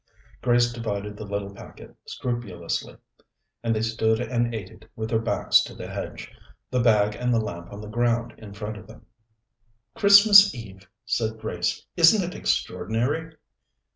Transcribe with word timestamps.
Grace 0.41 0.73
divided 0.73 1.15
the 1.15 1.25
little 1.27 1.53
packet 1.53 1.95
scrupulously, 2.07 2.97
and 3.61 3.75
they 3.75 3.83
stood 3.83 4.19
and 4.19 4.51
ate 4.51 4.71
it 4.71 4.89
with 4.95 5.11
their 5.11 5.19
backs 5.19 5.61
to 5.61 5.75
the 5.75 5.85
hedge, 5.85 6.31
the 6.71 6.79
bag 6.79 7.13
and 7.13 7.31
the 7.31 7.39
lamp 7.39 7.71
on 7.71 7.81
the 7.81 7.87
ground 7.87 8.33
in 8.39 8.51
front 8.51 8.77
of 8.77 8.87
them. 8.87 9.05
"Christmas 9.93 10.55
Eve!" 10.55 10.89
said 11.05 11.37
Grace. 11.37 11.85
"Isn't 11.95 12.23
it 12.27 12.35
extraordinary?" 12.35 13.35